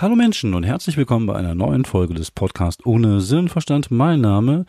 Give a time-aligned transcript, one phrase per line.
[0.00, 3.90] Hallo Menschen und herzlich willkommen bei einer neuen Folge des Podcasts ohne Sinnverstand.
[3.90, 4.64] Mein Name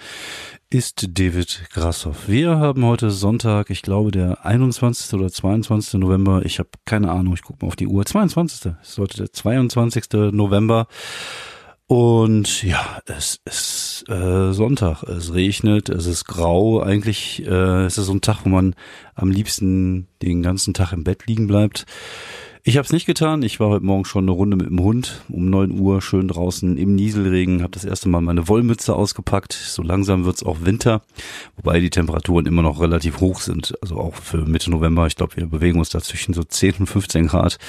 [0.72, 2.28] ist David Grassoff.
[2.28, 5.14] Wir haben heute Sonntag, ich glaube der 21.
[5.14, 6.00] oder 22.
[6.00, 6.42] November.
[6.46, 8.04] Ich habe keine Ahnung, ich gucke mal auf die Uhr.
[8.04, 8.74] 22.
[8.82, 10.06] Es heute der 22.
[10.32, 10.88] November.
[11.86, 16.82] Und ja, es ist äh, Sonntag, es regnet, es ist grau.
[16.82, 18.74] Eigentlich äh, es ist so ein Tag, wo man
[19.14, 21.86] am liebsten den ganzen Tag im Bett liegen bleibt.
[22.64, 23.42] Ich habe es nicht getan.
[23.42, 26.76] Ich war heute Morgen schon eine Runde mit dem Hund um neun Uhr schön draußen
[26.76, 27.64] im Nieselregen.
[27.64, 29.54] Habe das erste Mal meine Wollmütze ausgepackt.
[29.54, 31.02] So langsam wird's auch Winter,
[31.56, 33.78] wobei die Temperaturen immer noch relativ hoch sind.
[33.82, 35.08] Also auch für Mitte November.
[35.08, 37.60] Ich glaube, wir bewegen uns da zwischen so 10 und 15 Grad.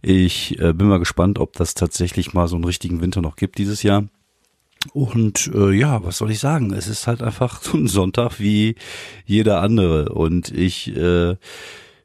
[0.00, 3.58] Ich äh, bin mal gespannt, ob das tatsächlich mal so einen richtigen Winter noch gibt
[3.58, 4.04] dieses Jahr.
[4.92, 6.72] Und äh, ja, was soll ich sagen?
[6.72, 8.76] Es ist halt einfach so ein Sonntag wie
[9.26, 10.10] jeder andere.
[10.10, 11.34] Und ich äh,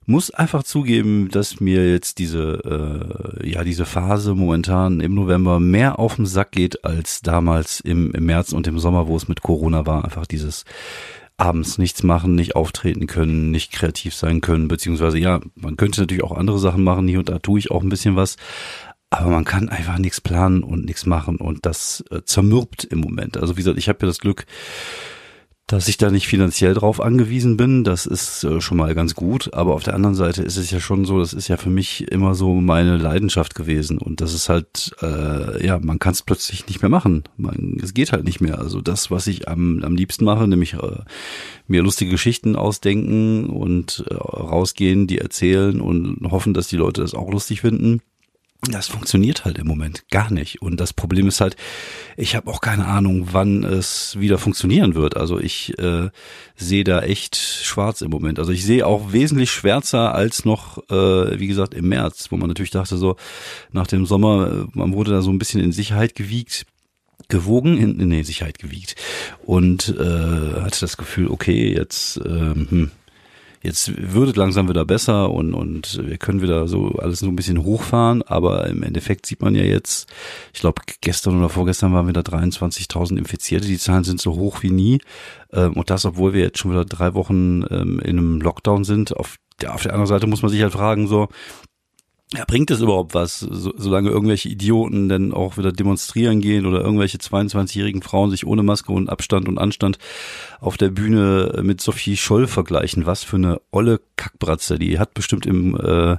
[0.05, 5.99] muss einfach zugeben, dass mir jetzt diese, äh, ja, diese Phase momentan im November mehr
[5.99, 9.41] auf den Sack geht als damals im, im März und im Sommer, wo es mit
[9.41, 10.03] Corona war.
[10.03, 10.65] Einfach dieses
[11.37, 16.23] abends nichts machen, nicht auftreten können, nicht kreativ sein können, beziehungsweise ja, man könnte natürlich
[16.23, 18.37] auch andere Sachen machen, hier und da tue ich auch ein bisschen was,
[19.09, 23.37] aber man kann einfach nichts planen und nichts machen und das äh, zermürbt im Moment.
[23.37, 24.45] Also wie gesagt, ich habe ja das Glück,
[25.67, 29.51] dass ich da nicht finanziell drauf angewiesen bin, das ist äh, schon mal ganz gut.
[29.55, 32.11] Aber auf der anderen Seite ist es ja schon so, das ist ja für mich
[32.11, 33.97] immer so meine Leidenschaft gewesen.
[33.97, 37.23] Und das ist halt, äh, ja, man kann es plötzlich nicht mehr machen.
[37.35, 38.59] Man, es geht halt nicht mehr.
[38.59, 40.99] Also das, was ich am, am liebsten mache, nämlich äh,
[41.67, 47.15] mir lustige Geschichten ausdenken und äh, rausgehen, die erzählen und hoffen, dass die Leute das
[47.15, 48.01] auch lustig finden
[48.71, 50.61] das funktioniert halt im Moment gar nicht.
[50.61, 51.55] Und das Problem ist halt,
[52.17, 55.17] ich habe auch keine Ahnung, wann es wieder funktionieren wird.
[55.17, 56.09] Also ich äh,
[56.55, 58.39] sehe da echt schwarz im Moment.
[58.39, 62.47] Also ich sehe auch wesentlich schwärzer als noch, äh, wie gesagt, im März, wo man
[62.47, 63.15] natürlich dachte, so
[63.71, 66.65] nach dem Sommer, äh, man wurde da so ein bisschen in Sicherheit gewiegt
[67.27, 68.95] gewogen, in, in Sicherheit gewiegt
[69.45, 72.91] und äh, hatte das Gefühl, okay, jetzt ähm, hm,
[73.65, 77.35] jetzt wird es langsam wieder besser und, und wir können wieder so alles so ein
[77.35, 80.07] bisschen hochfahren, aber im Endeffekt sieht man ja jetzt,
[80.53, 84.71] ich glaube gestern oder vorgestern waren wieder 23.000 Infizierte, die Zahlen sind so hoch wie
[84.71, 85.01] nie
[85.51, 89.15] ähm, und das, obwohl wir jetzt schon wieder drei Wochen ähm, in einem Lockdown sind.
[89.15, 91.29] Auf der, auf der anderen Seite muss man sich halt fragen, so,
[92.33, 96.81] ja, bringt es überhaupt was, so, solange irgendwelche Idioten denn auch wieder demonstrieren gehen oder
[96.81, 99.99] irgendwelche 22-jährigen Frauen sich ohne Maske und Abstand und Anstand
[100.59, 103.05] auf der Bühne mit Sophie Scholl vergleichen?
[103.05, 104.79] Was für eine olle Kackbratze.
[104.79, 106.17] Die hat bestimmt im, äh,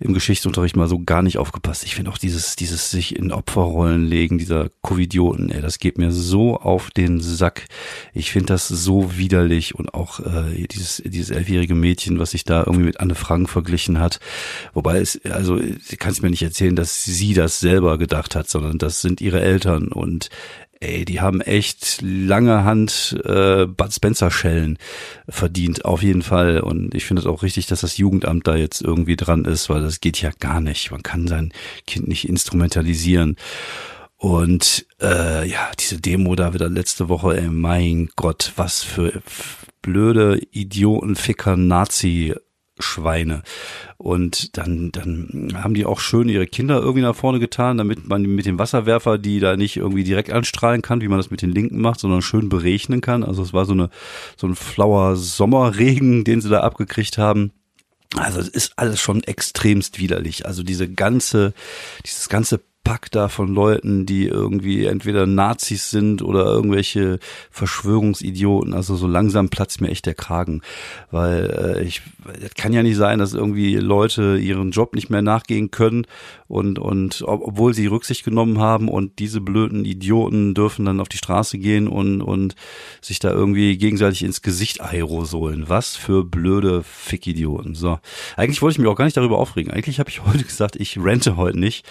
[0.00, 1.84] im Geschichtsunterricht mal so gar nicht aufgepasst.
[1.84, 6.12] Ich finde auch dieses, dieses sich in Opferrollen legen, dieser Covidioten, ey, das geht mir
[6.12, 7.66] so auf den Sack.
[8.12, 12.60] Ich finde das so widerlich und auch äh, dieses, dieses elfjährige Mädchen, was sich da
[12.60, 14.20] irgendwie mit Anne Frank verglichen hat.
[14.72, 18.48] Wobei es, also sie kann es mir nicht erzählen, dass sie das selber gedacht hat,
[18.48, 20.30] sondern das sind ihre Eltern und
[20.80, 24.78] ey, die haben echt lange Hand äh, Bud Spencer Schellen
[25.28, 26.60] verdient, auf jeden Fall.
[26.60, 29.82] Und ich finde es auch richtig, dass das Jugendamt da jetzt irgendwie dran ist, weil
[29.82, 30.90] das geht ja gar nicht.
[30.90, 31.52] Man kann sein
[31.86, 33.36] Kind nicht instrumentalisieren.
[34.16, 39.22] Und äh, ja, diese Demo da wieder letzte Woche, ey, mein Gott, was für
[39.82, 42.34] blöde Idioten, Ficker, Nazi
[42.78, 43.42] Schweine.
[43.98, 48.22] Und dann, dann haben die auch schön ihre Kinder irgendwie nach vorne getan, damit man
[48.22, 51.52] mit dem Wasserwerfer die da nicht irgendwie direkt anstrahlen kann, wie man das mit den
[51.52, 53.22] Linken macht, sondern schön berechnen kann.
[53.22, 53.90] Also es war so eine,
[54.36, 57.52] so ein flauer Sommerregen, den sie da abgekriegt haben.
[58.16, 60.46] Also es ist alles schon extremst widerlich.
[60.46, 61.54] Also diese ganze,
[62.04, 67.18] dieses ganze Pack da von Leuten, die irgendwie entweder Nazis sind oder irgendwelche
[67.50, 68.74] Verschwörungsidioten.
[68.74, 70.60] Also so langsam platzt mir echt der Kragen,
[71.10, 72.02] weil äh, ich,
[72.40, 76.06] das kann ja nicht sein, dass irgendwie Leute ihren Job nicht mehr nachgehen können
[76.46, 81.08] und und ob, obwohl sie Rücksicht genommen haben und diese blöden Idioten dürfen dann auf
[81.08, 82.54] die Straße gehen und und
[83.00, 85.68] sich da irgendwie gegenseitig ins Gesicht aerosolen.
[85.68, 87.74] Was für blöde Fickidioten.
[87.74, 87.98] So,
[88.36, 89.72] eigentlich wollte ich mich auch gar nicht darüber aufregen.
[89.72, 91.86] Eigentlich habe ich heute gesagt, ich rente heute nicht.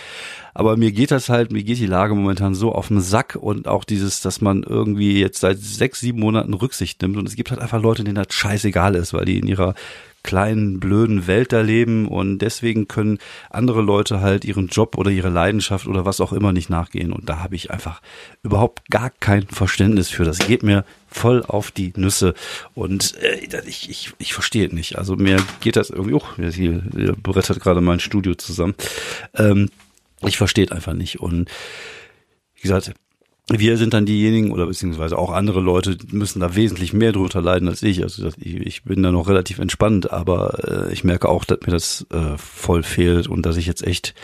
[0.53, 3.67] Aber mir geht das halt, mir geht die Lage momentan so auf den Sack und
[3.67, 7.51] auch dieses, dass man irgendwie jetzt seit sechs, sieben Monaten Rücksicht nimmt und es gibt
[7.51, 9.73] halt einfach Leute, denen das scheißegal ist, weil die in ihrer
[10.23, 13.19] kleinen, blöden Welt da leben und deswegen können
[13.50, 17.27] andere Leute halt ihren Job oder ihre Leidenschaft oder was auch immer nicht nachgehen und
[17.27, 18.01] da habe ich einfach
[18.41, 20.23] überhaupt gar kein Verständnis für.
[20.23, 22.33] Das geht mir voll auf die Nüsse
[22.73, 24.97] und äh, ich, ich, ich verstehe nicht.
[24.97, 26.81] Also mir geht das irgendwie, oh, hier
[27.21, 28.75] brettert gerade mein Studio zusammen.
[29.35, 29.69] Ähm,
[30.28, 31.20] ich verstehe einfach nicht.
[31.20, 31.50] Und
[32.56, 32.94] wie gesagt,
[33.50, 37.68] wir sind dann diejenigen oder beziehungsweise auch andere Leute müssen da wesentlich mehr drunter leiden
[37.68, 38.02] als ich.
[38.02, 42.06] Also ich, bin da noch relativ entspannt, aber äh, ich merke auch, dass mir das
[42.12, 44.16] äh, voll fehlt und dass ich jetzt echt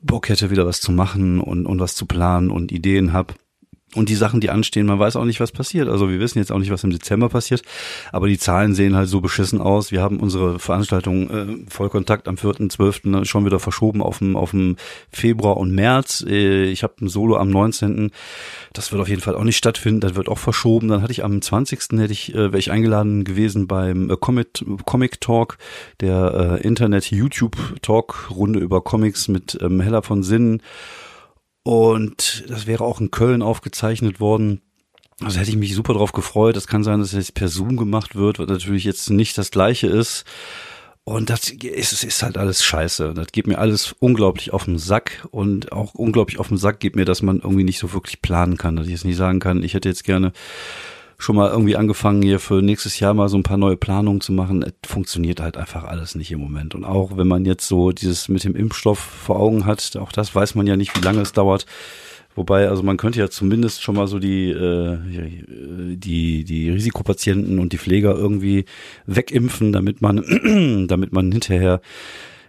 [0.00, 3.34] Bock hätte, wieder was zu machen und, und was zu planen und Ideen habe
[3.96, 5.88] und die Sachen, die anstehen, man weiß auch nicht, was passiert.
[5.88, 7.62] Also wir wissen jetzt auch nicht, was im Dezember passiert,
[8.12, 9.90] aber die Zahlen sehen halt so beschissen aus.
[9.90, 13.08] Wir haben unsere Veranstaltung äh, Vollkontakt am 4.12.
[13.08, 14.76] Ne, schon wieder verschoben auf dem, auf dem
[15.10, 16.24] Februar und März.
[16.28, 18.10] Äh, ich habe ein Solo am 19.
[18.72, 20.88] Das wird auf jeden Fall auch nicht stattfinden, das wird auch verschoben.
[20.88, 21.98] Dann hatte ich am 20.
[21.98, 25.56] hätte ich, äh, wäre ich eingeladen gewesen beim äh, Comic, Comic Talk,
[26.00, 30.60] der äh, Internet-YouTube-Talk-Runde über Comics mit ähm, Hella von Sinnen.
[31.66, 34.60] Und das wäre auch in Köln aufgezeichnet worden.
[35.20, 36.54] Also hätte ich mich super drauf gefreut.
[36.54, 39.50] Das kann sein, dass es jetzt per Zoom gemacht wird, was natürlich jetzt nicht das
[39.50, 40.24] gleiche ist.
[41.02, 43.14] Und das ist, ist halt alles scheiße.
[43.14, 46.94] Das geht mir alles unglaublich auf den Sack und auch unglaublich auf den Sack geht
[46.94, 49.64] mir, dass man irgendwie nicht so wirklich planen kann, dass ich jetzt nicht sagen kann,
[49.64, 50.32] ich hätte jetzt gerne
[51.18, 54.32] schon mal irgendwie angefangen, hier für nächstes Jahr mal so ein paar neue Planungen zu
[54.32, 54.62] machen.
[54.62, 56.74] Es funktioniert halt einfach alles nicht im Moment.
[56.74, 60.34] Und auch wenn man jetzt so dieses mit dem Impfstoff vor Augen hat, auch das
[60.34, 61.66] weiß man ja nicht, wie lange es dauert.
[62.34, 64.98] Wobei, also man könnte ja zumindest schon mal so die, äh,
[65.96, 68.66] die, die Risikopatienten und die Pfleger irgendwie
[69.06, 71.80] wegimpfen, damit man, damit man hinterher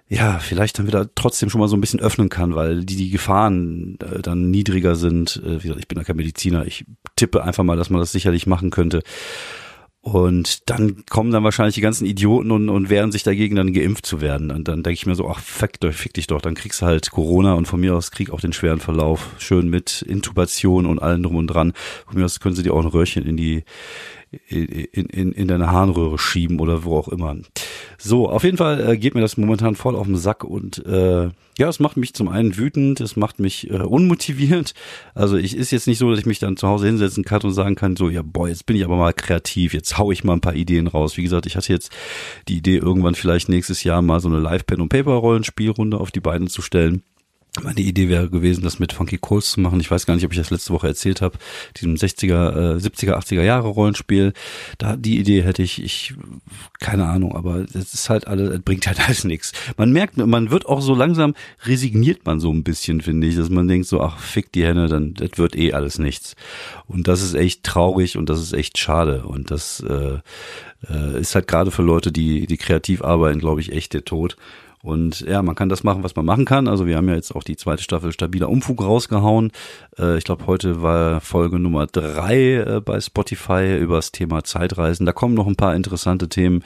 [0.10, 3.10] ja, vielleicht dann wieder trotzdem schon mal so ein bisschen öffnen kann, weil die, die
[3.10, 5.42] Gefahren äh, dann niedriger sind.
[5.46, 6.66] Äh, wie gesagt, ich bin ja kein Mediziner.
[6.66, 6.86] Ich
[7.18, 9.04] tippe einfach mal, dass man das sicherlich machen könnte.
[10.02, 14.06] Und dann kommen dann wahrscheinlich die ganzen Idioten und, und wehren sich dagegen, dann geimpft
[14.06, 14.52] zu werden.
[14.52, 17.12] Und dann denke ich mir so, ach, fick, fick dich doch, dann kriegst du halt
[17.12, 19.32] Corona und von mir aus krieg auch den schweren Verlauf.
[19.38, 21.74] Schön mit Intubation und allem drum und dran.
[22.06, 23.66] Von mir aus können sie dir auch ein Röhrchen in die,
[24.48, 27.36] in, in, in deine Harnröhre schieben oder wo auch immer.
[27.98, 31.30] So, auf jeden Fall äh, geht mir das momentan voll auf den Sack und äh,
[31.58, 34.74] ja, es macht mich zum einen wütend, es macht mich äh, unmotiviert.
[35.16, 37.54] Also ich ist jetzt nicht so, dass ich mich dann zu Hause hinsetzen kann und
[37.54, 40.34] sagen kann, so, ja, boah, jetzt bin ich aber mal kreativ, jetzt hau ich mal
[40.34, 41.18] ein paar Ideen raus.
[41.18, 41.92] Wie gesagt, ich hatte jetzt
[42.48, 47.04] die Idee, irgendwann vielleicht nächstes Jahr mal so eine Live-Pen-und-Paper-Rollenspielrunde auf die Beine zu stellen.
[47.64, 49.80] Meine Idee wäre gewesen, das mit Funky Coles zu machen.
[49.80, 51.38] Ich weiß gar nicht, ob ich das letzte Woche erzählt habe.
[51.78, 54.34] Diesem 60er, äh, 70er, 80er Jahre Rollenspiel.
[54.78, 56.14] Da die Idee hätte ich, ich
[56.80, 59.54] keine Ahnung, aber das ist halt alles, bringt halt alles nichts.
[59.78, 61.34] Man merkt, man wird auch so langsam
[61.66, 64.88] resigniert man so ein bisschen, finde ich, dass man denkt so, ach fick die Henne,
[64.88, 66.36] dann das wird eh alles nichts.
[66.88, 70.20] Und das ist echt traurig und das ist echt schade und das äh,
[70.90, 74.38] äh, ist halt gerade für Leute, die die kreativ arbeiten, glaube ich, echt der Tod.
[74.88, 76.70] Und ja, man kann das machen, was man machen kann.
[76.70, 79.52] Also wir haben ja jetzt auch die zweite Staffel stabiler Umfug rausgehauen.
[80.00, 85.06] Äh, ich glaube, heute war Folge Nummer drei äh, bei Spotify über das Thema Zeitreisen.
[85.06, 86.64] Da kommen noch ein paar interessante Themen.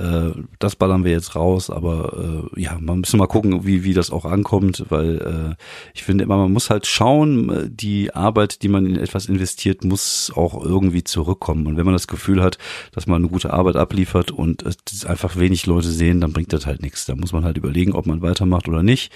[0.00, 3.92] Äh, das ballern wir jetzt raus, aber äh, ja, man muss mal gucken, wie, wie
[3.92, 5.62] das auch ankommt, weil äh,
[5.94, 9.84] ich finde immer, man muss halt schauen, äh, die Arbeit, die man in etwas investiert,
[9.84, 11.66] muss auch irgendwie zurückkommen.
[11.66, 12.56] Und wenn man das Gefühl hat,
[12.92, 16.64] dass man eine gute Arbeit abliefert und es einfach wenig Leute sehen, dann bringt das
[16.64, 17.04] halt nichts.
[17.04, 19.12] Da muss man halt überlegen, ob man weitermacht oder nicht.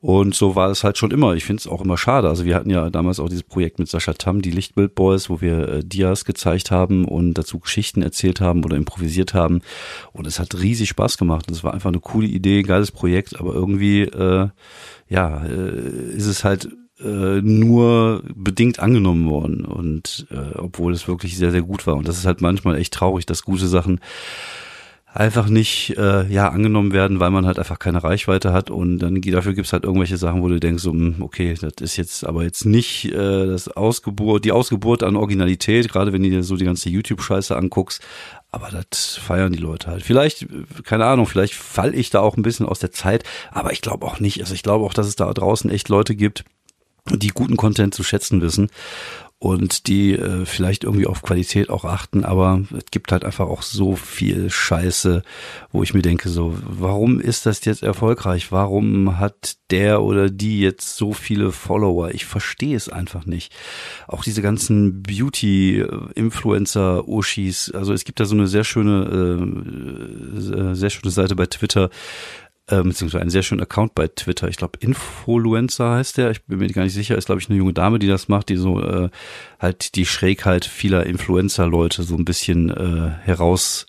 [0.00, 1.34] Und so war es halt schon immer.
[1.34, 2.28] Ich finde es auch immer schade.
[2.28, 5.42] Also wir hatten ja damals auch dieses Projekt mit Sascha Tam, die Lichtbild Boys, wo
[5.42, 9.60] wir äh, Dias gezeigt haben und dazu Geschichten erzählt haben oder improvisiert haben.
[10.12, 11.48] Und es hat riesig Spaß gemacht.
[11.48, 14.48] Und es war einfach eine coole Idee, geiles Projekt, aber irgendwie, äh,
[15.10, 16.70] ja, äh, ist es halt
[17.00, 22.06] äh, nur bedingt angenommen worden und äh, obwohl es wirklich sehr sehr gut war und
[22.06, 24.00] das ist halt manchmal echt traurig, dass gute Sachen
[25.12, 29.20] einfach nicht äh, ja angenommen werden, weil man halt einfach keine Reichweite hat und dann
[29.20, 32.44] dafür gibt's halt irgendwelche Sachen, wo du denkst, so, hm, okay, das ist jetzt aber
[32.44, 36.64] jetzt nicht äh, das Ausgeburt, die Ausgeburt an Originalität, gerade wenn du dir so die
[36.64, 38.02] ganze YouTube-Scheiße anguckst,
[38.52, 40.02] aber das feiern die Leute halt.
[40.02, 40.46] Vielleicht,
[40.84, 44.06] keine Ahnung, vielleicht fall ich da auch ein bisschen aus der Zeit, aber ich glaube
[44.06, 44.40] auch nicht.
[44.40, 46.44] Also ich glaube auch, dass es da draußen echt Leute gibt,
[47.08, 48.70] die guten Content zu schätzen wissen
[49.40, 53.62] und die äh, vielleicht irgendwie auf Qualität auch achten, aber es gibt halt einfach auch
[53.62, 55.22] so viel Scheiße,
[55.72, 58.52] wo ich mir denke, so, warum ist das jetzt erfolgreich?
[58.52, 62.10] Warum hat der oder die jetzt so viele Follower?
[62.10, 63.50] Ich verstehe es einfach nicht.
[64.08, 69.40] Auch diese ganzen Beauty-Influencer-Oshis, also es gibt da so eine sehr schöne,
[70.36, 71.88] äh, sehr schöne Seite bei Twitter,
[72.66, 74.48] äh, beziehungsweise einen sehr schönen Account bei Twitter.
[74.48, 76.30] Ich glaube, Influencer heißt der.
[76.30, 77.16] Ich bin mir gar nicht sicher.
[77.16, 79.10] Ist, glaube ich, eine junge Dame, die das macht, die so äh,
[79.58, 83.86] halt die Schrägheit vieler Influencer-Leute so ein bisschen äh, heraus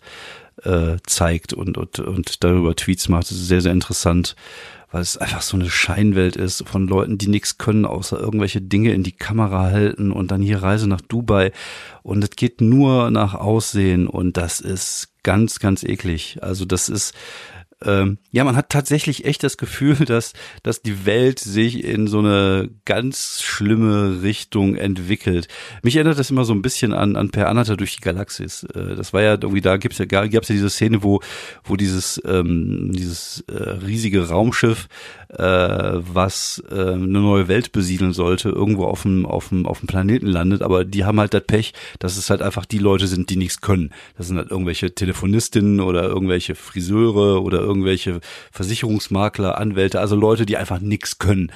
[0.64, 3.30] äh, zeigt und, und, und darüber Tweets macht.
[3.30, 4.36] Das ist sehr, sehr interessant,
[4.90, 8.92] weil es einfach so eine Scheinwelt ist von Leuten, die nichts können, außer irgendwelche Dinge
[8.92, 11.52] in die Kamera halten und dann hier Reise nach Dubai.
[12.02, 16.38] Und es geht nur nach Aussehen und das ist ganz, ganz eklig.
[16.42, 17.14] Also das ist
[17.86, 22.18] ähm, ja, man hat tatsächlich echt das Gefühl, dass, dass die Welt sich in so
[22.18, 25.48] eine ganz schlimme Richtung entwickelt.
[25.82, 28.64] Mich erinnert das immer so ein bisschen an, an Per Anhalter durch die Galaxis.
[28.74, 31.20] Äh, das war ja irgendwie, da gibt's ja, gab's ja diese Szene, wo,
[31.64, 34.88] wo dieses, ähm, dieses äh, riesige Raumschiff,
[35.28, 39.86] äh, was äh, eine neue Welt besiedeln sollte, irgendwo auf dem, auf dem, auf dem
[39.86, 43.30] Planeten landet, aber die haben halt das Pech, dass es halt einfach die Leute sind,
[43.30, 43.90] die nichts können.
[44.16, 48.20] Das sind halt irgendwelche Telefonistinnen oder irgendwelche Friseure oder irgendwelche
[48.52, 51.52] Versicherungsmakler, Anwälte, also Leute, die einfach nichts können.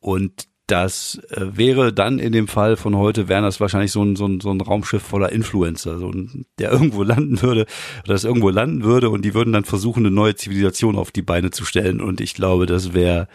[0.00, 4.16] Und das äh, wäre dann in dem Fall von heute, wären das wahrscheinlich so ein,
[4.16, 7.66] so ein, so ein Raumschiff voller Influencer, so ein, der irgendwo landen würde,
[8.04, 11.22] oder das irgendwo landen würde und die würden dann versuchen, eine neue Zivilisation auf die
[11.22, 12.00] Beine zu stellen.
[12.00, 13.28] Und ich glaube, das wäre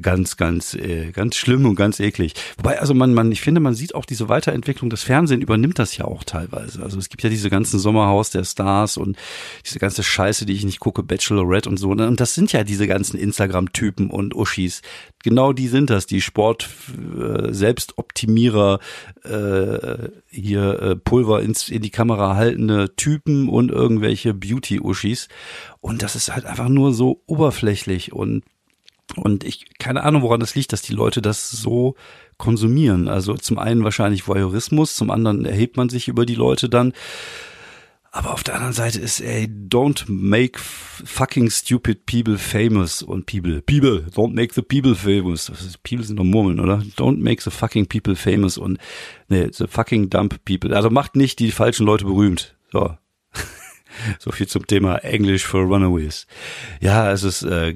[0.00, 2.34] ganz, ganz, äh, ganz schlimm und ganz eklig.
[2.56, 4.90] Wobei, also man, man, ich finde, man sieht auch diese Weiterentwicklung.
[4.90, 6.82] Das Fernsehen übernimmt das ja auch teilweise.
[6.82, 9.16] Also es gibt ja diese ganzen Sommerhaus der Stars und
[9.64, 11.90] diese ganze Scheiße, die ich nicht gucke, Bachelorette und so.
[11.90, 14.82] Und das sind ja diese ganzen Instagram-Typen und Uschis.
[15.22, 16.68] Genau die sind das, die Sport
[17.18, 18.78] äh, Selbstoptimierer,
[19.24, 25.28] äh, hier äh, Pulver ins, in die Kamera haltende Typen und irgendwelche Beauty-Uschis.
[25.80, 28.42] Und das ist halt einfach nur so oberflächlich und
[29.16, 31.94] und ich, keine Ahnung, woran das liegt, dass die Leute das so
[32.36, 33.08] konsumieren.
[33.08, 36.92] Also zum einen wahrscheinlich Voyeurismus, zum anderen erhebt man sich über die Leute dann.
[38.10, 43.60] Aber auf der anderen Seite ist, ey, don't make fucking stupid people famous und people,
[43.60, 45.50] people, don't make the people famous.
[45.82, 46.80] People sind doch Murmeln, oder?
[46.96, 48.78] Don't make the fucking people famous und,
[49.28, 50.76] nee, the fucking dump people.
[50.76, 52.54] Also macht nicht die falschen Leute berühmt.
[52.70, 52.96] So,
[54.18, 56.26] so viel zum Thema Englisch for Runaways.
[56.80, 57.74] Ja, es ist, äh,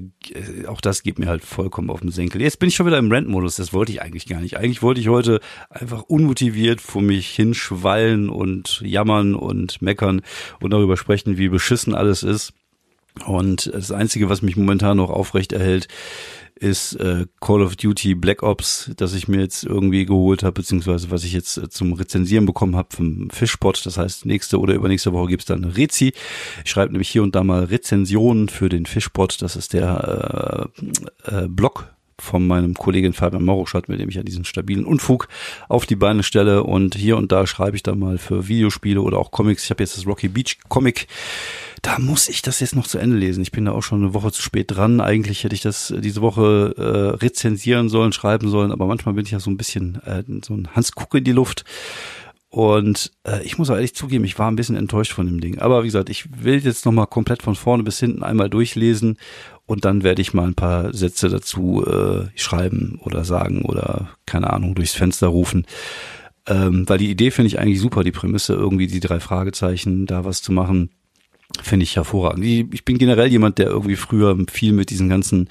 [0.67, 2.41] auch das geht mir halt vollkommen auf den Senkel.
[2.41, 4.57] Jetzt bin ich schon wieder im Rent-Modus, das wollte ich eigentlich gar nicht.
[4.57, 10.23] Eigentlich wollte ich heute einfach unmotiviert vor mich hinschwallen und jammern und meckern
[10.61, 12.53] und darüber sprechen, wie beschissen alles ist.
[13.27, 15.89] Und das Einzige, was mich momentan noch aufrecht erhält,
[16.61, 21.11] ist äh, Call of Duty Black Ops, das ich mir jetzt irgendwie geholt habe, beziehungsweise
[21.11, 23.85] was ich jetzt äh, zum Rezensieren bekommen habe vom Fischpot.
[23.85, 26.13] Das heißt, nächste oder übernächste Woche gibt's dann Rezi.
[26.65, 29.41] Ich schreibe nämlich hier und da mal Rezensionen für den Fischpot.
[29.43, 30.71] Das ist der
[31.27, 31.89] äh, äh, Blog
[32.21, 35.29] von meinem Kollegen Fabian Mauruschat, mit dem ich ja diesen stabilen Unfug
[35.69, 36.65] auf die Beine stelle.
[36.65, 39.65] Und hier und da schreibe ich dann mal für Videospiele oder auch Comics.
[39.65, 41.07] Ich habe jetzt das Rocky Beach Comic
[41.83, 43.43] da muss ich das jetzt noch zu Ende lesen.
[43.43, 45.01] Ich bin da auch schon eine Woche zu spät dran.
[45.01, 49.31] Eigentlich hätte ich das diese Woche äh, rezensieren sollen, schreiben sollen, aber manchmal bin ich
[49.31, 51.65] ja so ein bisschen äh, so ein Hans Kuck in die Luft.
[52.51, 55.59] Und äh, ich muss auch ehrlich zugeben, ich war ein bisschen enttäuscht von dem Ding.
[55.59, 59.19] Aber wie gesagt, ich will jetzt nochmal komplett von vorne bis hinten einmal durchlesen
[59.69, 64.53] und dann werde ich mal ein paar Sätze dazu äh, schreiben oder sagen oder keine
[64.53, 65.67] Ahnung durchs Fenster rufen.
[66.49, 70.25] Ähm, weil die Idee finde ich eigentlich super, die Prämisse, irgendwie die drei Fragezeichen da
[70.25, 70.91] was zu machen
[71.63, 72.45] Finde ich hervorragend.
[72.45, 75.49] Ich bin generell jemand, der irgendwie früher viel mit diesen ganzen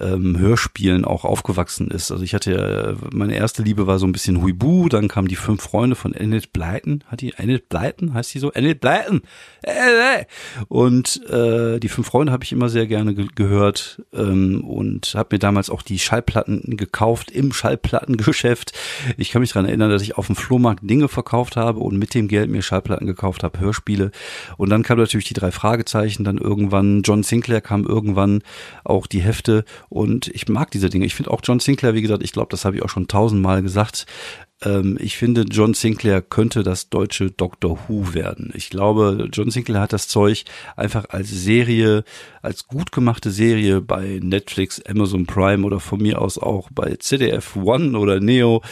[0.00, 2.10] ähm, Hörspielen auch aufgewachsen ist.
[2.10, 5.62] Also ich hatte meine erste Liebe war so ein bisschen Huibu, dann kamen die fünf
[5.62, 7.04] Freunde von Enid Blyton.
[7.06, 8.14] Hat die Enid Blyton?
[8.14, 8.52] Heißt die so?
[8.52, 9.22] Enid Blyton!
[10.68, 15.28] Und äh, die fünf Freunde habe ich immer sehr gerne ge gehört ähm, und habe
[15.32, 18.72] mir damals auch die Schallplatten gekauft im Schallplattengeschäft.
[19.16, 22.14] Ich kann mich daran erinnern, dass ich auf dem Flohmarkt Dinge verkauft habe und mit
[22.14, 24.10] dem Geld mir Schallplatten gekauft habe, Hörspiele.
[24.56, 28.42] Und dann kam natürlich die drei Fragezeichen, dann irgendwann John Sinclair kam irgendwann
[28.84, 31.06] auch die Hefte und ich mag diese Dinge.
[31.06, 33.62] Ich finde auch John Sinclair, wie gesagt, ich glaube, das habe ich auch schon tausendmal
[33.62, 34.06] gesagt,
[34.64, 38.52] ähm, ich finde, John Sinclair könnte das deutsche Doctor Who werden.
[38.54, 40.44] Ich glaube, John Sinclair hat das Zeug
[40.76, 42.04] einfach als Serie,
[42.42, 47.56] als gut gemachte Serie bei Netflix, Amazon Prime oder von mir aus auch bei CDF
[47.56, 48.62] One oder Neo,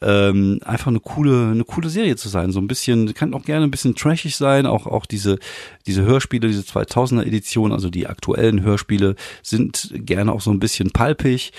[0.00, 2.52] ähm, einfach eine coole, eine coole Serie zu sein.
[2.52, 4.66] So ein bisschen, kann auch gerne ein bisschen trashig sein.
[4.66, 5.38] Auch, auch diese,
[5.86, 10.92] diese Hörspiele, diese 2000er Edition, also die aktuellen Hörspiele sind gerne auch so ein bisschen
[10.92, 11.52] palpig.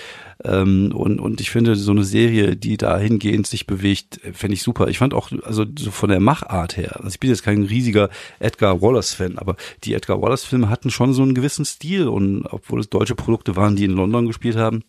[0.44, 4.88] Ähm, und, und ich finde, so eine Serie, die dahingehend sich bewegt, fände ich super.
[4.88, 8.08] Ich fand auch, also so von der Machart her, also ich bin jetzt kein riesiger
[8.38, 12.90] Edgar Wallace-Fan, aber die Edgar Wallace-Filme hatten schon so einen gewissen Stil und obwohl es
[12.90, 14.84] deutsche Produkte waren, die in London gespielt haben,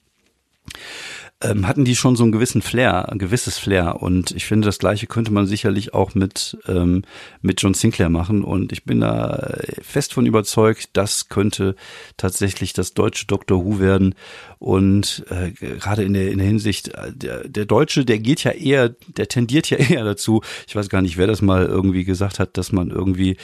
[1.42, 4.02] ähm, hatten die schon so einen gewissen Flair, ein gewisses Flair.
[4.02, 7.04] Und ich finde, das Gleiche könnte man sicherlich auch mit, ähm,
[7.42, 8.44] mit John Sinclair machen.
[8.44, 11.76] Und ich bin da fest von überzeugt, das könnte
[12.18, 14.16] tatsächlich das deutsche Doctor Who werden.
[14.58, 18.52] Und äh, gerade in der, in der Hinsicht, äh, der, der Deutsche, der geht ja
[18.52, 22.40] eher, der tendiert ja eher dazu, ich weiß gar nicht, wer das mal irgendwie gesagt
[22.40, 23.38] hat, dass man irgendwie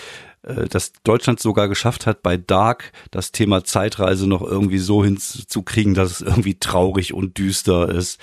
[0.46, 5.94] äh, dass Deutschland sogar geschafft hat, bei Dark das Thema Zeitreise noch irgendwie so hinzukriegen,
[5.94, 8.20] dass es irgendwie traurig und düster ist.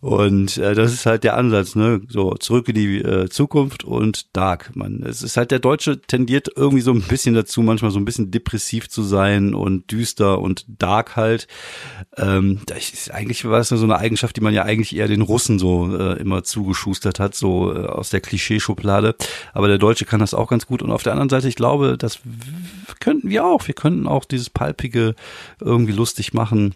[0.00, 2.00] Und äh, das ist halt der Ansatz, ne?
[2.08, 4.74] So zurück in die äh, Zukunft und Dark.
[4.74, 8.06] Man, es ist halt der Deutsche tendiert irgendwie so ein bisschen dazu, manchmal so ein
[8.06, 11.48] bisschen depressiv zu sein und düster und dark halt.
[12.16, 15.20] Ähm, das ist, eigentlich war es so eine Eigenschaft, die man ja eigentlich eher den
[15.20, 19.14] Russen so äh, immer zugeschustert hat, so äh, aus der Klischeeschublade.
[19.52, 20.80] Aber der Deutsche kann das auch ganz gut.
[20.80, 22.20] Und auf der anderen Seite, ich glaube, das
[23.00, 23.66] könnten wir auch.
[23.66, 25.14] Wir könnten auch dieses Palpige
[25.60, 26.74] irgendwie lustig machen.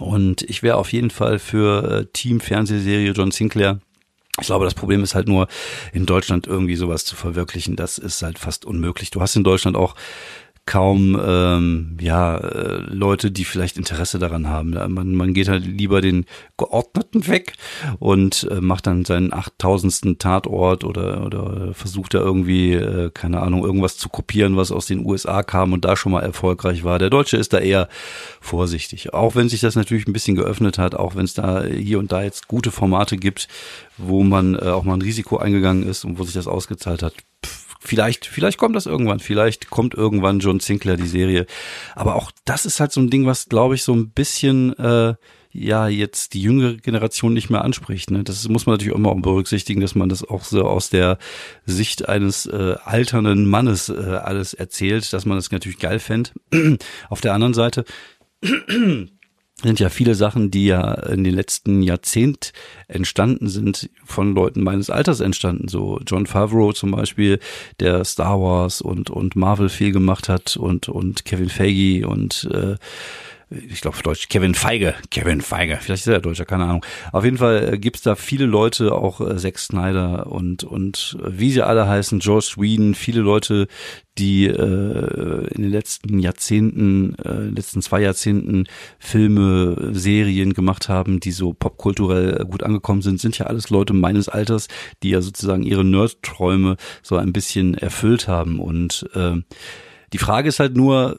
[0.00, 3.80] Und ich wäre auf jeden Fall für äh, Team Fernsehserie John Sinclair.
[4.40, 5.48] Ich glaube, das Problem ist halt nur,
[5.92, 7.76] in Deutschland irgendwie sowas zu verwirklichen.
[7.76, 9.10] Das ist halt fast unmöglich.
[9.10, 9.94] Du hast in Deutschland auch
[10.70, 14.70] kaum ähm, ja äh, Leute, die vielleicht Interesse daran haben.
[14.70, 16.26] Man, man geht halt lieber den
[16.58, 17.54] Geordneten weg
[17.98, 23.64] und äh, macht dann seinen achttausendsten Tatort oder oder versucht da irgendwie äh, keine Ahnung
[23.64, 27.00] irgendwas zu kopieren, was aus den USA kam und da schon mal erfolgreich war.
[27.00, 27.88] Der Deutsche ist da eher
[28.40, 31.98] vorsichtig, auch wenn sich das natürlich ein bisschen geöffnet hat, auch wenn es da hier
[31.98, 33.48] und da jetzt gute Formate gibt,
[33.98, 37.14] wo man äh, auch mal ein Risiko eingegangen ist und wo sich das ausgezahlt hat.
[37.44, 41.46] Pff, Vielleicht, vielleicht kommt das irgendwann, vielleicht kommt irgendwann John Sinclair die Serie.
[41.94, 45.14] Aber auch das ist halt so ein Ding, was, glaube ich, so ein bisschen äh,
[45.52, 48.10] ja jetzt die jüngere Generation nicht mehr anspricht.
[48.10, 48.22] Ne?
[48.22, 51.18] Das muss man natürlich auch mal berücksichtigen, dass man das auch so aus der
[51.64, 56.30] Sicht eines äh, alternden Mannes äh, alles erzählt, dass man das natürlich geil fände.
[57.08, 57.84] Auf der anderen Seite
[59.62, 62.52] sind ja viele Sachen, die ja in den letzten Jahrzehnt
[62.88, 65.68] entstanden sind, von Leuten meines Alters entstanden.
[65.68, 67.38] So John Favreau zum Beispiel,
[67.78, 72.76] der Star Wars und, und Marvel viel gemacht hat und, und Kevin Feige und äh,
[73.50, 76.86] ich glaube Deutsch, Kevin Feige, Kevin Feige, vielleicht ist er Deutscher, keine Ahnung.
[77.12, 81.30] Auf jeden Fall äh, gibt's da viele Leute, auch äh, Zack Snyder und, und äh,
[81.32, 83.66] wie sie alle heißen, George Whedon, viele Leute,
[84.18, 88.66] die äh, in den letzten Jahrzehnten, äh, letzten zwei Jahrzehnten
[89.00, 94.28] Filme, Serien gemacht haben, die so popkulturell gut angekommen sind, sind ja alles Leute meines
[94.28, 94.68] Alters,
[95.02, 98.60] die ja sozusagen ihre Nerd-Träume so ein bisschen erfüllt haben.
[98.60, 99.36] Und äh,
[100.12, 101.18] die Frage ist halt nur,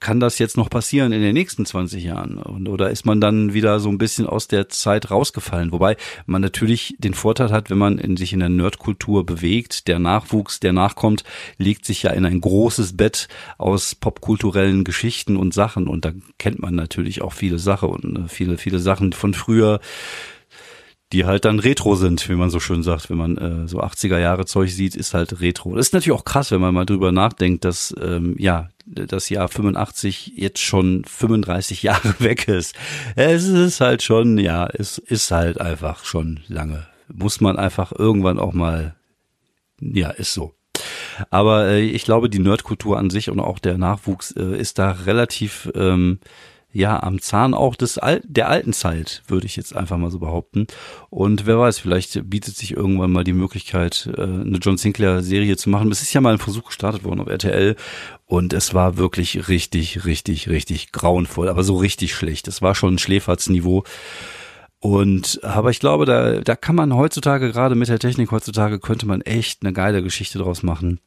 [0.00, 2.38] kann das jetzt noch passieren in den nächsten 20 Jahren?
[2.38, 5.72] Und, oder ist man dann wieder so ein bisschen aus der Zeit rausgefallen?
[5.72, 5.96] Wobei
[6.26, 10.60] man natürlich den Vorteil hat, wenn man in sich in der Nerdkultur bewegt, der Nachwuchs,
[10.60, 11.24] der nachkommt,
[11.56, 13.28] legt sich ja in ein großes Bett
[13.58, 15.88] aus popkulturellen Geschichten und Sachen.
[15.88, 19.80] Und da kennt man natürlich auch viele Sachen und äh, viele, viele Sachen von früher
[21.12, 24.18] die halt dann Retro sind, wie man so schön sagt, wenn man äh, so 80er
[24.18, 25.74] Jahre Zeug sieht, ist halt Retro.
[25.74, 29.48] Das ist natürlich auch krass, wenn man mal drüber nachdenkt, dass ähm, ja das Jahr
[29.48, 32.74] 85 jetzt schon 35 Jahre weg ist.
[33.16, 36.86] Es ist halt schon, ja, es ist halt einfach schon lange.
[37.12, 38.94] Muss man einfach irgendwann auch mal,
[39.80, 40.54] ja, ist so.
[41.30, 44.90] Aber äh, ich glaube, die Nerdkultur an sich und auch der Nachwuchs äh, ist da
[44.90, 46.20] relativ ähm,
[46.72, 50.18] ja am Zahn auch des Al der alten Zeit, würde ich jetzt einfach mal so
[50.18, 50.66] behaupten.
[51.10, 55.56] Und wer weiß, vielleicht bietet sich irgendwann mal die Möglichkeit, äh, eine John Sinclair Serie
[55.56, 55.90] zu machen.
[55.90, 57.76] Es ist ja mal ein Versuch gestartet worden auf RTL
[58.26, 62.48] und es war wirklich richtig, richtig, richtig grauenvoll, aber so richtig schlecht.
[62.48, 63.84] Es war schon ein Schläferzniveau.
[64.80, 69.06] Und aber ich glaube, da, da kann man heutzutage, gerade mit der Technik heutzutage, könnte
[69.06, 71.00] man echt eine geile Geschichte draus machen.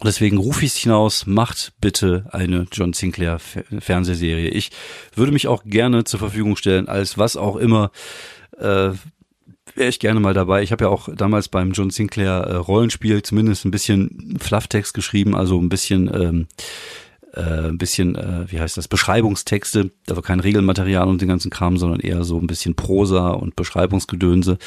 [0.00, 4.48] Und deswegen rufe ich es hinaus, macht bitte eine John Sinclair Fernsehserie.
[4.48, 4.70] Ich
[5.14, 7.90] würde mich auch gerne zur Verfügung stellen, als was auch immer.
[8.58, 8.92] Äh,
[9.74, 10.62] Wäre ich gerne mal dabei.
[10.62, 15.36] Ich habe ja auch damals beim John Sinclair äh, Rollenspiel zumindest ein bisschen Flufftext geschrieben,
[15.36, 16.46] also ein bisschen ähm,
[17.34, 21.76] äh, ein bisschen, äh, wie heißt das, Beschreibungstexte, also kein Regelmaterial und den ganzen Kram,
[21.76, 24.58] sondern eher so ein bisschen Prosa und Beschreibungsgedönse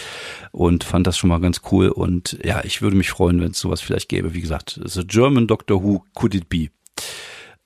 [0.52, 3.60] und fand das schon mal ganz cool und ja, ich würde mich freuen, wenn es
[3.60, 4.34] sowas vielleicht gäbe.
[4.34, 6.70] Wie gesagt, The German Doctor Who Could It Be?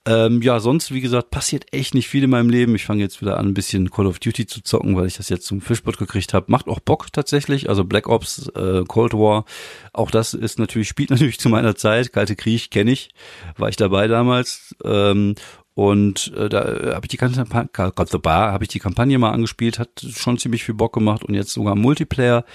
[0.08, 2.74] Ähm, ja, sonst, wie gesagt, passiert echt nicht viel in meinem Leben.
[2.74, 5.28] Ich fange jetzt wieder an, ein bisschen Call of Duty zu zocken, weil ich das
[5.28, 6.46] jetzt zum Fischbot gekriegt habe.
[6.50, 7.68] Macht auch Bock tatsächlich.
[7.68, 9.44] Also Black Ops, äh, Cold War,
[9.92, 12.14] auch das ist natürlich, spielt natürlich zu meiner Zeit.
[12.14, 13.10] Kalte Krieg kenne ich,
[13.58, 14.74] war ich dabei damals.
[14.82, 15.34] Ähm,
[15.74, 20.38] und äh, da habe ich die ganze habe ich die Kampagne mal angespielt, hat schon
[20.38, 22.46] ziemlich viel Bock gemacht und jetzt sogar Multiplayer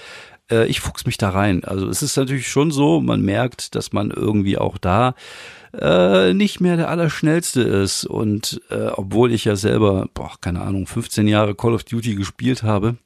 [0.50, 1.64] äh, ich fuchs mich da rein.
[1.64, 5.14] Also es ist natürlich schon so, man merkt, dass man irgendwie auch da
[5.80, 8.04] äh, nicht mehr der Allerschnellste ist.
[8.04, 12.62] Und äh, obwohl ich ja selber, boah, keine Ahnung, 15 Jahre Call of Duty gespielt
[12.62, 12.96] habe,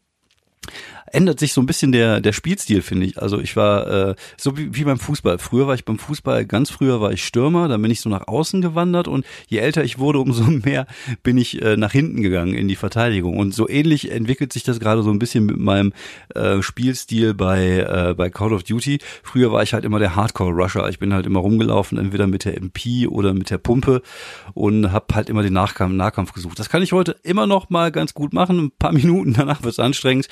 [1.13, 3.21] ändert sich so ein bisschen der, der Spielstil, finde ich.
[3.21, 5.39] Also ich war äh, so wie, wie beim Fußball.
[5.39, 8.29] Früher war ich beim Fußball, ganz früher war ich Stürmer, dann bin ich so nach
[8.29, 10.87] außen gewandert und je älter ich wurde, umso mehr
[11.23, 13.37] bin ich äh, nach hinten gegangen in die Verteidigung.
[13.37, 15.93] Und so ähnlich entwickelt sich das gerade so ein bisschen mit meinem
[16.35, 18.99] äh, Spielstil bei, äh, bei Call of Duty.
[19.23, 20.89] Früher war ich halt immer der Hardcore-Rusher.
[20.89, 24.03] Ich bin halt immer rumgelaufen, entweder mit der MP oder mit der Pumpe
[24.55, 26.59] und habe halt immer den Nachkampf, Nahkampf gesucht.
[26.59, 28.59] Das kann ich heute immer noch mal ganz gut machen.
[28.59, 30.29] Ein paar Minuten danach wird's anstrengend.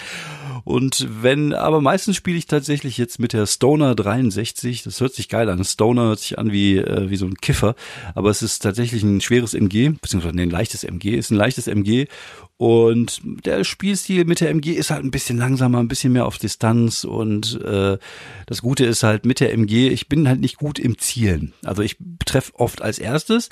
[0.67, 4.83] Und wenn, aber meistens spiele ich tatsächlich jetzt mit der Stoner 63.
[4.83, 5.65] Das hört sich geil an.
[5.65, 7.77] Stoner hört sich an wie, äh, wie so ein Kiffer,
[8.17, 12.09] aber es ist tatsächlich ein schweres MG, beziehungsweise ein leichtes MG, ist ein leichtes MG
[12.59, 16.39] und der Spielstil mit der MG ist halt ein bisschen langsamer, ein bisschen mehr auf
[16.39, 17.05] Distanz.
[17.05, 17.99] Und äh,
[18.47, 21.53] das Gute ist halt mit der MG, ich bin halt nicht gut im Zielen.
[21.65, 23.51] Also ich treffe oft als erstes,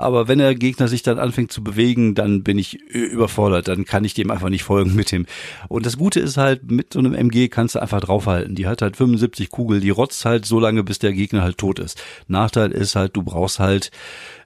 [0.00, 3.68] aber wenn der Gegner sich dann anfängt zu bewegen, dann bin ich überfordert.
[3.68, 5.26] Dann kann ich dem einfach nicht folgen mit dem.
[5.68, 8.54] Und das Gute ist halt, mit so einem MG kannst du einfach draufhalten.
[8.54, 11.78] Die hat halt 75 Kugel, die rotzt halt so lange, bis der Gegner halt tot
[11.78, 12.02] ist.
[12.28, 13.90] Nachteil ist halt, du brauchst halt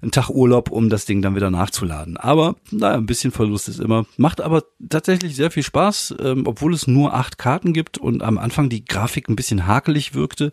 [0.03, 2.17] einen Tag Urlaub, um das Ding dann wieder nachzuladen.
[2.17, 4.07] Aber naja, ein bisschen Verlust ist immer.
[4.17, 8.39] Macht aber tatsächlich sehr viel Spaß, ähm, obwohl es nur acht Karten gibt und am
[8.39, 10.53] Anfang die Grafik ein bisschen hakelig wirkte.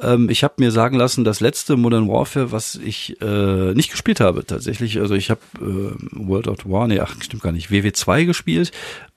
[0.00, 4.20] Ähm, ich habe mir sagen lassen, das letzte Modern Warfare, was ich äh, nicht gespielt
[4.20, 8.26] habe tatsächlich, also ich habe äh, World of War, nee, ach, stimmt gar nicht, WW2
[8.26, 8.72] gespielt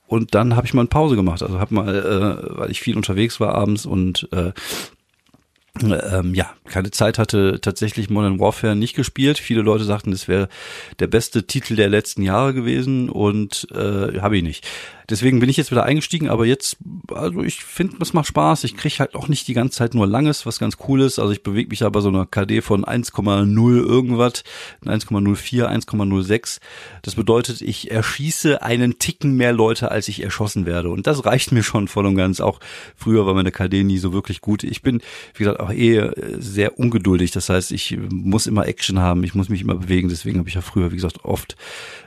[0.08, 1.42] und dann habe ich mal eine Pause gemacht.
[1.42, 4.52] Also habe mal, äh, weil ich viel unterwegs war abends und äh,
[5.80, 9.40] ähm, ja, keine Zeit hatte, tatsächlich Modern Warfare nicht gespielt.
[9.40, 10.50] Viele Leute sagten, das wäre
[11.00, 14.68] der beste Titel der letzten Jahre gewesen und äh, habe ich nicht.
[15.12, 16.78] Deswegen bin ich jetzt wieder eingestiegen, aber jetzt,
[17.14, 18.64] also ich finde, es macht Spaß.
[18.64, 21.20] Ich kriege halt auch nicht die ganze Zeit nur Langes, was ganz cool ist.
[21.20, 24.44] Also ich bewege mich da bei so einer KD von 1,0 irgendwas,
[24.86, 26.60] 1,04, 1,06.
[27.02, 30.90] Das bedeutet, ich erschieße einen Ticken mehr Leute, als ich erschossen werde.
[30.90, 32.40] Und das reicht mir schon voll und ganz.
[32.40, 32.62] Auch
[32.96, 34.64] früher war meine KD nie so wirklich gut.
[34.64, 35.02] Ich bin,
[35.34, 37.32] wie gesagt, auch eh sehr ungeduldig.
[37.32, 40.10] Das heißt, ich muss immer Action haben, ich muss mich immer bewegen.
[40.10, 41.56] Deswegen habe ich ja früher, wie gesagt, oft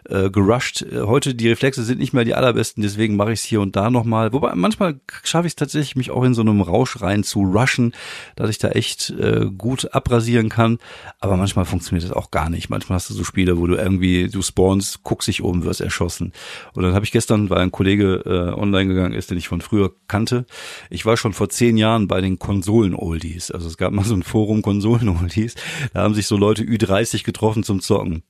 [0.08, 0.84] äh, gerusht.
[0.92, 3.90] Heute die Reflexe sind nicht mehr die allerbesten, deswegen mache ich es hier und da
[3.90, 4.32] nochmal.
[4.32, 7.94] Wobei manchmal schaffe ich es tatsächlich, mich auch in so einem Rausch rein zu rushen,
[8.36, 10.78] dass ich da echt äh, gut abrasieren kann.
[11.20, 12.68] Aber manchmal funktioniert das auch gar nicht.
[12.68, 16.32] Manchmal hast du so Spiele, wo du irgendwie, du spawnst, guckst dich um, wirst erschossen.
[16.74, 19.60] Und dann habe ich gestern, weil ein Kollege äh, online gegangen ist, den ich von
[19.60, 20.46] früher kannte,
[20.90, 23.43] ich war schon vor zehn Jahren bei den Konsolen-Oldies.
[23.50, 25.54] Also es gab mal so ein Forum Konsolen-Oldies.
[25.92, 28.22] Da haben sich so Leute Ü30 getroffen zum Zocken.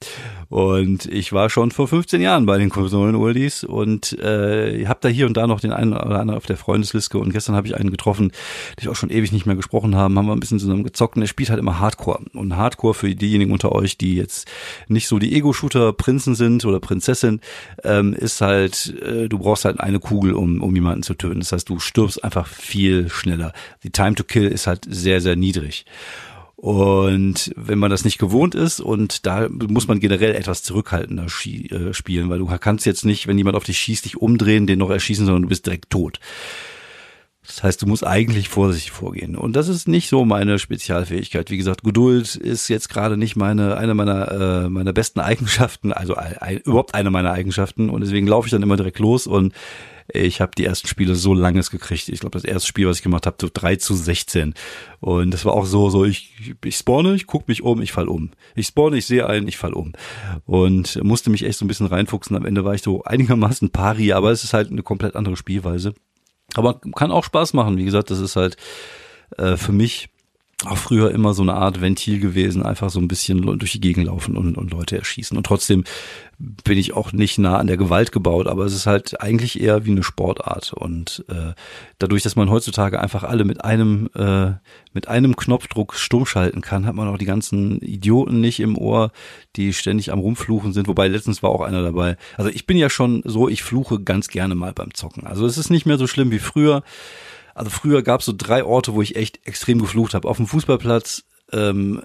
[0.49, 5.27] Und ich war schon vor 15 Jahren bei den Konsolen-Oldies und äh, habe da hier
[5.27, 7.91] und da noch den einen oder anderen auf der Freundesliste und gestern habe ich einen
[7.91, 10.85] getroffen, den ich auch schon ewig nicht mehr gesprochen haben, haben wir ein bisschen zusammen
[10.85, 12.21] gezockt und er spielt halt immer Hardcore.
[12.33, 14.49] Und Hardcore für diejenigen unter euch, die jetzt
[14.89, 17.41] nicht so die Ego-Shooter-Prinzen sind oder Prinzessin,
[17.83, 21.41] ähm, ist halt, äh, du brauchst halt eine Kugel, um, um jemanden zu töten.
[21.41, 23.53] Das heißt, du stirbst einfach viel schneller.
[23.83, 25.85] Die Time to Kill ist halt sehr, sehr niedrig.
[26.57, 31.93] Und wenn man das nicht gewohnt ist und da muss man generell etwas zurückhaltender äh,
[31.93, 34.89] spielen, weil du kannst jetzt nicht, wenn jemand auf dich schießt, dich umdrehen, den noch
[34.89, 36.21] erschießen, sondern du bist direkt tot.
[37.47, 39.37] Das heißt, du musst eigentlich vorsichtig vorgehen.
[39.37, 41.51] Und das ist nicht so meine Spezialfähigkeit.
[41.51, 46.15] Wie gesagt, Geduld ist jetzt gerade nicht meine, eine meiner, äh, meiner besten Eigenschaften, also
[46.15, 47.91] ein, überhaupt eine meiner Eigenschaften.
[47.91, 49.53] Und deswegen laufe ich dann immer direkt los und
[50.09, 52.09] ich habe die ersten Spiele so langes gekriegt.
[52.09, 54.55] Ich glaube, das erste Spiel, was ich gemacht habe, so 3 zu 16.
[55.01, 58.09] Und das war auch so, so ich, ich spawne, ich guck mich um, ich fall
[58.09, 58.31] um.
[58.55, 59.93] Ich spawne, ich sehe einen, ich fall um.
[60.47, 62.37] Und musste mich echt so ein bisschen reinfuchsen.
[62.37, 65.95] Am Ende war ich so einigermaßen pari, aber es ist halt eine komplett andere Spielweise.
[66.55, 67.79] Aber kann auch Spaß machen.
[67.79, 68.57] Wie gesagt, das ist halt
[69.39, 70.11] äh, für mich
[70.67, 74.07] auch früher immer so eine Art Ventil gewesen, einfach so ein bisschen durch die Gegend
[74.07, 75.37] laufen und, und Leute erschießen.
[75.37, 75.85] Und trotzdem
[76.39, 79.85] bin ich auch nicht nah an der Gewalt gebaut, aber es ist halt eigentlich eher
[79.85, 80.73] wie eine Sportart.
[80.73, 81.53] Und äh,
[81.99, 84.53] dadurch, dass man heutzutage einfach alle mit einem äh,
[84.93, 89.11] mit einem Knopfdruck stumm schalten kann, hat man auch die ganzen Idioten nicht im Ohr,
[89.57, 90.89] die ständig am rumfluchen sind.
[90.89, 92.17] Wobei letztens war auch einer dabei.
[92.37, 95.27] Also ich bin ja schon so, ich fluche ganz gerne mal beim Zocken.
[95.27, 96.83] Also es ist nicht mehr so schlimm wie früher.
[97.55, 100.29] Also früher gab es so drei Orte, wo ich echt extrem geflucht habe.
[100.29, 102.03] Auf dem Fußballplatz, ähm,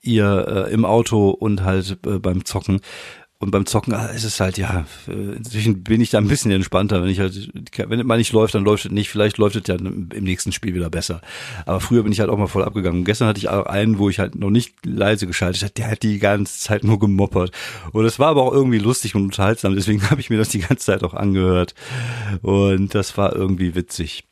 [0.00, 2.80] ihr äh, im Auto und halt äh, beim Zocken.
[3.42, 6.52] Und beim Zocken ah, ist es halt, ja, äh, inzwischen bin ich da ein bisschen
[6.52, 7.02] entspannter.
[7.02, 9.10] Wenn ich halt, wenn es mal nicht läuft, dann läuft es nicht.
[9.10, 11.20] Vielleicht läuft es ja im nächsten Spiel wieder besser.
[11.66, 13.00] Aber früher bin ich halt auch mal voll abgegangen.
[13.00, 15.72] Und gestern hatte ich auch einen, wo ich halt noch nicht leise geschaltet habe.
[15.72, 17.50] Der hat die ganze Zeit nur gemoppert.
[17.90, 19.74] Und es war aber auch irgendwie lustig und unterhaltsam.
[19.74, 21.74] Deswegen habe ich mir das die ganze Zeit auch angehört.
[22.42, 24.22] Und das war irgendwie witzig.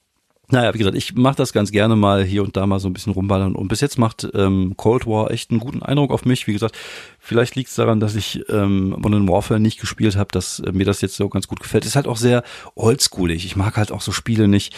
[0.50, 2.92] Naja, wie gesagt, ich mache das ganz gerne mal hier und da mal so ein
[2.92, 3.54] bisschen rumballern.
[3.54, 6.46] Und bis jetzt macht ähm, Cold War echt einen guten Eindruck auf mich.
[6.46, 6.76] Wie gesagt,
[7.20, 10.84] vielleicht liegt es daran, dass ich ähm, Modern Warfare nicht gespielt habe, dass äh, mir
[10.84, 11.84] das jetzt so ganz gut gefällt.
[11.84, 12.42] Ist halt auch sehr
[12.74, 13.44] oldschoolig.
[13.44, 14.74] Ich mag halt auch so Spiele nicht,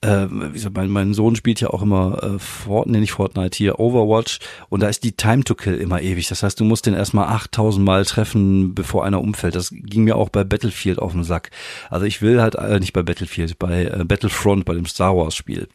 [0.00, 3.56] äh, wie gesagt, mein, mein Sohn spielt ja auch immer äh, Fortnite, nee, nicht Fortnite
[3.56, 6.28] hier, Overwatch und da ist die Time to Kill immer ewig.
[6.28, 9.54] Das heißt, du musst den erstmal 8000 Mal treffen, bevor einer umfällt.
[9.54, 11.50] Das ging mir auch bei Battlefield auf den Sack.
[11.90, 15.34] Also ich will halt, äh, nicht bei Battlefield, bei äh, Battlefront, bei dem Star Wars
[15.34, 15.68] Spiel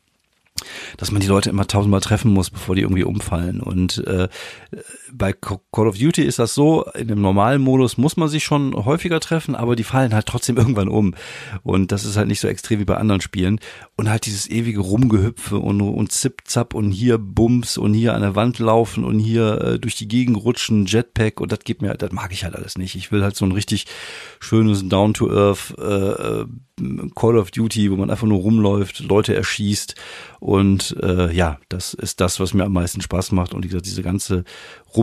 [0.97, 3.59] dass man die Leute immer tausendmal treffen muss, bevor die irgendwie umfallen.
[3.59, 4.29] Und äh,
[5.11, 8.73] bei Call of Duty ist das so, in dem normalen Modus muss man sich schon
[8.85, 11.15] häufiger treffen, aber die fallen halt trotzdem irgendwann um.
[11.63, 13.59] Und das ist halt nicht so extrem wie bei anderen Spielen.
[13.95, 18.35] Und halt dieses ewige Rumgehüpfe und, und Zip-Zap und hier Bums und hier an der
[18.35, 22.11] Wand laufen und hier äh, durch die Gegend rutschen, Jetpack und das gibt mir, das
[22.11, 22.95] mag ich halt alles nicht.
[22.95, 23.85] Ich will halt so ein richtig
[24.39, 26.45] schönes Down-to-Earth äh,
[27.15, 29.95] Call of Duty, wo man einfach nur rumläuft, Leute erschießt
[30.41, 33.85] und äh, ja, das ist das, was mir am meisten Spaß macht und wie gesagt,
[33.85, 34.43] diese ganze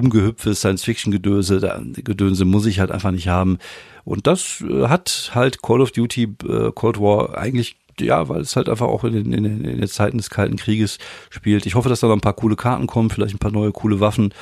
[0.02, 3.58] Rumgehüpfe, Science-Fiction-Gedöse, Gedönse muss ich halt einfach nicht haben
[4.04, 8.56] und das äh, hat halt Call of Duty äh, Cold War eigentlich ja, weil es
[8.56, 11.66] halt einfach auch in den, in, den, in den Zeiten des Kalten Krieges spielt.
[11.66, 14.00] Ich hoffe, dass da noch ein paar coole Karten kommen, vielleicht ein paar neue coole
[14.00, 14.32] Waffen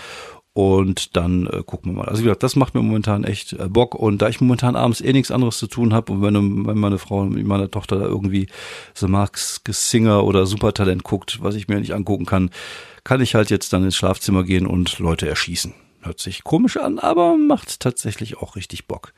[0.53, 2.09] und dann äh, gucken wir mal.
[2.09, 3.95] Also wie gesagt, das macht mir momentan echt äh, Bock.
[3.95, 6.99] Und da ich momentan abends eh nichts anderes zu tun habe und wenn, wenn meine
[6.99, 8.49] Frau mit meiner Tochter da irgendwie
[8.95, 12.51] so Max Singer oder Supertalent guckt, was ich mir nicht angucken kann,
[13.05, 15.73] kann ich halt jetzt dann ins Schlafzimmer gehen und Leute erschießen.
[16.03, 19.13] Hört sich komisch an, aber macht tatsächlich auch richtig Bock.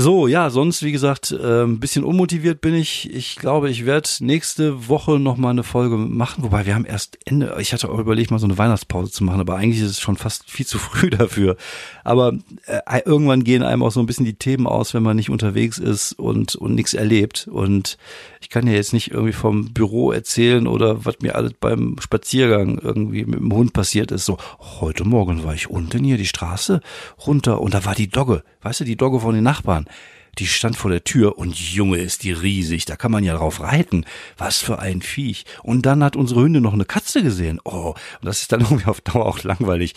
[0.00, 3.12] So, ja, sonst, wie gesagt, ein bisschen unmotiviert bin ich.
[3.12, 7.18] Ich glaube, ich werde nächste Woche noch mal eine Folge machen, wobei wir haben erst
[7.24, 10.00] Ende, ich hatte auch überlegt, mal so eine Weihnachtspause zu machen, aber eigentlich ist es
[10.00, 11.56] schon fast viel zu früh dafür.
[12.04, 12.34] Aber
[12.66, 15.78] äh, irgendwann gehen einem auch so ein bisschen die Themen aus, wenn man nicht unterwegs
[15.78, 17.48] ist und, und nichts erlebt.
[17.50, 17.98] Und
[18.40, 22.78] ich kann ja jetzt nicht irgendwie vom Büro erzählen oder was mir alles beim Spaziergang
[22.78, 24.26] irgendwie mit dem Hund passiert ist.
[24.26, 24.38] So,
[24.80, 26.82] heute Morgen war ich unten hier die Straße
[27.26, 29.87] runter und da war die Dogge, weißt du, die Dogge von den Nachbarn
[30.38, 33.60] die stand vor der Tür und Junge ist die riesig, da kann man ja drauf
[33.60, 34.04] reiten.
[34.36, 35.44] Was für ein Viech.
[35.62, 37.60] Und dann hat unsere Hündin noch eine Katze gesehen.
[37.64, 39.94] Oh, und das ist dann irgendwie auf Dauer auch langweilig.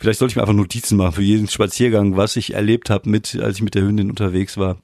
[0.00, 3.36] Vielleicht sollte ich mir einfach Notizen machen für jeden Spaziergang, was ich erlebt habe mit,
[3.36, 4.78] als ich mit der Hündin unterwegs war.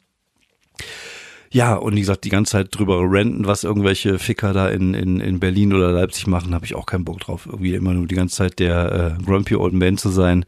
[1.50, 5.20] Ja, und wie gesagt, die ganze Zeit drüber renten, was irgendwelche Ficker da in, in,
[5.20, 7.46] in Berlin oder Leipzig machen, habe ich auch keinen Bock drauf.
[7.46, 10.44] Irgendwie immer nur die ganze Zeit der äh, grumpy old man zu sein.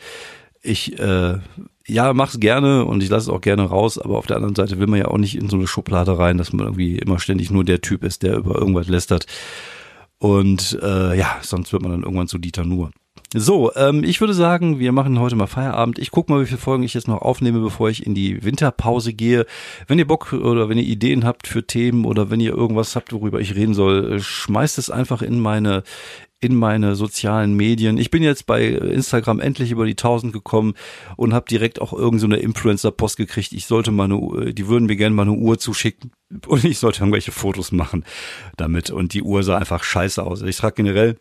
[0.63, 1.39] Ich äh,
[1.87, 4.79] ja, mach's gerne und ich lasse es auch gerne raus, aber auf der anderen Seite
[4.79, 7.51] will man ja auch nicht in so eine Schublade rein, dass man irgendwie immer ständig
[7.51, 9.27] nur der Typ ist, der über irgendwas lästert.
[10.19, 12.91] Und äh, ja, sonst wird man dann irgendwann zu Dieter nur.
[13.35, 15.99] So, ähm, ich würde sagen, wir machen heute mal Feierabend.
[15.99, 19.13] Ich gucke mal, wie viele Folgen ich jetzt noch aufnehme, bevor ich in die Winterpause
[19.13, 19.47] gehe.
[19.89, 23.13] Wenn ihr Bock oder wenn ihr Ideen habt für Themen oder wenn ihr irgendwas habt,
[23.13, 25.83] worüber ich reden soll, äh, schmeißt es einfach in meine
[26.39, 27.97] in meine sozialen Medien.
[27.97, 30.75] Ich bin jetzt bei Instagram endlich über die 1000 gekommen
[31.17, 33.53] und habe direkt auch irgendeine so Influencer-Post gekriegt.
[33.53, 36.13] Ich sollte mal eine, die würden mir gerne mal eine Uhr zuschicken
[36.47, 38.05] und ich sollte irgendwelche Fotos machen
[38.57, 38.91] damit.
[38.91, 40.43] Und die Uhr sah einfach scheiße aus.
[40.43, 41.17] Ich trage generell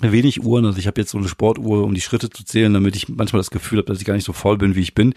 [0.00, 0.66] wenig Uhren.
[0.66, 3.40] Also ich habe jetzt so eine Sportuhr, um die Schritte zu zählen, damit ich manchmal
[3.40, 5.14] das Gefühl habe, dass ich gar nicht so faul bin, wie ich bin.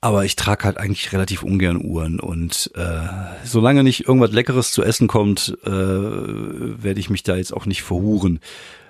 [0.00, 3.08] Aber ich trage halt eigentlich relativ ungern Uhren und äh,
[3.44, 7.82] solange nicht irgendwas Leckeres zu essen kommt, äh, werde ich mich da jetzt auch nicht
[7.82, 8.40] verhuren.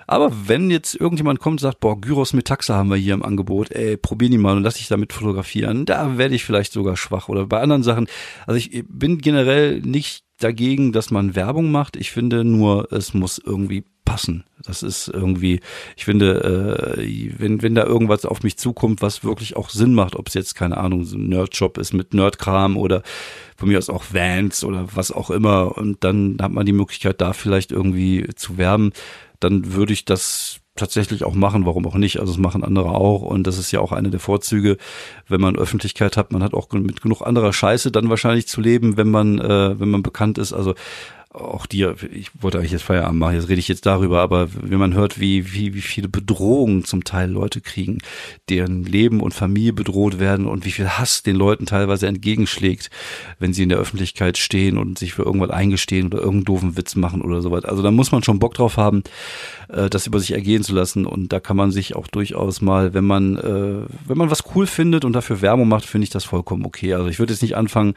[0.05, 3.23] Aber wenn jetzt irgendjemand kommt und sagt, boah, Gyros mit Taxa haben wir hier im
[3.23, 6.95] Angebot, ey, probier die mal und lass dich damit fotografieren, da werde ich vielleicht sogar
[6.95, 7.27] schwach.
[7.27, 8.07] Oder bei anderen Sachen,
[8.45, 11.95] also ich bin generell nicht dagegen, dass man Werbung macht.
[11.95, 14.45] Ich finde nur, es muss irgendwie passen.
[14.63, 15.59] Das ist irgendwie,
[15.97, 20.15] ich finde, äh, wenn, wenn da irgendwas auf mich zukommt, was wirklich auch Sinn macht,
[20.15, 23.03] ob es jetzt, keine Ahnung, so ein Nerdshop ist mit Nerdkram oder
[23.57, 27.19] von mir aus auch Vans oder was auch immer, und dann hat man die Möglichkeit,
[27.19, 28.93] da vielleicht irgendwie zu werben,
[29.41, 32.19] dann würde ich das tatsächlich auch machen, warum auch nicht?
[32.19, 34.77] Also es machen andere auch und das ist ja auch eine der Vorzüge,
[35.27, 36.31] wenn man Öffentlichkeit hat.
[36.31, 39.89] Man hat auch mit genug anderer Scheiße dann wahrscheinlich zu leben, wenn man äh, wenn
[39.89, 40.53] man bekannt ist.
[40.53, 40.73] Also
[41.41, 44.79] auch dir, ich wollte eigentlich jetzt Feierabend machen, jetzt rede ich jetzt darüber, aber wenn
[44.79, 47.99] man hört, wie, wie, wie viele Bedrohungen zum Teil Leute kriegen,
[48.49, 52.89] deren Leben und Familie bedroht werden und wie viel Hass den Leuten teilweise entgegenschlägt,
[53.39, 56.95] wenn sie in der Öffentlichkeit stehen und sich für irgendwas eingestehen oder irgendeinen doofen Witz
[56.95, 57.65] machen oder sowas.
[57.65, 59.03] Also da muss man schon Bock drauf haben,
[59.69, 62.93] äh, das über sich ergehen zu lassen und da kann man sich auch durchaus mal,
[62.93, 66.23] wenn man, äh, wenn man was cool findet und dafür Werbung macht, finde ich das
[66.23, 66.93] vollkommen okay.
[66.93, 67.93] Also ich würde jetzt nicht anfangen,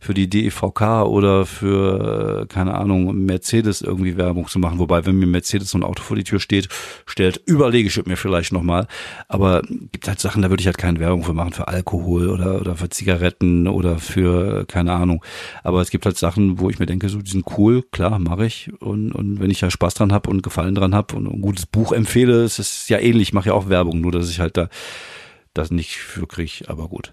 [0.00, 4.78] für die DEVK oder für, äh, keine Ahnung, Ahnung, Mercedes irgendwie Werbung zu machen.
[4.78, 6.68] Wobei, wenn mir Mercedes so ein Auto vor die Tür steht,
[7.06, 8.86] stellt, überlege ich mir vielleicht nochmal.
[9.28, 12.60] Aber gibt halt Sachen, da würde ich halt keine Werbung für machen, für Alkohol oder,
[12.60, 15.24] oder für Zigaretten oder für, keine Ahnung.
[15.62, 18.46] Aber es gibt halt Sachen, wo ich mir denke, so, die sind cool, klar, mache
[18.46, 18.70] ich.
[18.80, 21.66] Und, und wenn ich ja Spaß dran habe und Gefallen dran habe und ein gutes
[21.66, 24.56] Buch empfehle, es ist ja ähnlich, ich mache ja auch Werbung, nur dass ich halt
[24.56, 24.68] da
[25.54, 27.12] das nicht wirklich, aber gut.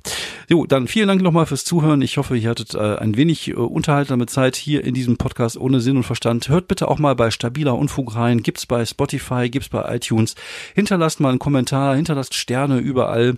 [0.49, 2.01] Jo, dann vielen Dank nochmal fürs Zuhören.
[2.01, 5.79] Ich hoffe, ihr hattet äh, ein wenig äh, unterhaltsame Zeit hier in diesem Podcast ohne
[5.79, 6.49] Sinn und Verstand.
[6.49, 8.43] Hört bitte auch mal bei Stabiler Unfug rein.
[8.43, 10.35] Gibt's bei Spotify, gibt's bei iTunes.
[10.75, 13.37] Hinterlasst mal einen Kommentar, hinterlasst Sterne überall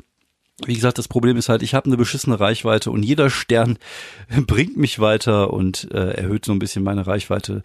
[0.68, 3.78] wie gesagt, das Problem ist halt, ich habe eine beschissene Reichweite und jeder Stern
[4.48, 7.64] bringt mich weiter und äh, erhöht so ein bisschen meine Reichweite,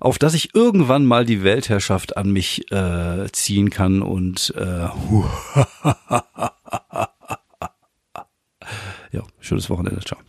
[0.00, 4.62] auf dass ich irgendwann mal die Weltherrschaft an mich äh, ziehen kann und äh,
[9.12, 10.22] ja, schönes Wochenende, ciao.